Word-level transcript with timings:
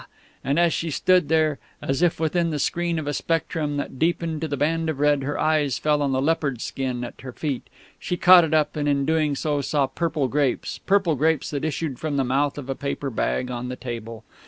And 0.43 0.57
as 0.57 0.73
she 0.73 0.89
stood 0.89 1.29
there, 1.29 1.59
as 1.79 2.01
if 2.01 2.19
within 2.19 2.49
the 2.49 2.57
screen 2.57 2.97
of 2.97 3.05
a 3.05 3.13
spectrum 3.13 3.77
that 3.77 3.99
deepened 3.99 4.41
to 4.41 4.47
the 4.47 4.57
band 4.57 4.89
of 4.89 4.99
red, 4.99 5.21
her 5.21 5.37
eyes 5.39 5.77
fell 5.77 6.01
on 6.01 6.11
the 6.11 6.19
leopard 6.23 6.59
skin 6.59 7.03
at 7.03 7.21
her 7.21 7.31
feet. 7.31 7.69
She 7.99 8.17
caught 8.17 8.43
it 8.43 8.51
up, 8.51 8.75
and 8.75 8.89
in 8.89 9.05
doing 9.05 9.35
so 9.35 9.61
saw 9.61 9.85
purple 9.85 10.27
grapes 10.27 10.79
purple 10.79 11.13
grapes 11.15 11.51
that 11.51 11.63
issued 11.63 11.99
from 11.99 12.17
the 12.17 12.23
mouth 12.23 12.57
of 12.57 12.67
a 12.67 12.73
paper 12.73 13.11
bag 13.11 13.51
on 13.51 13.69
the 13.69 13.75
table. 13.75 14.23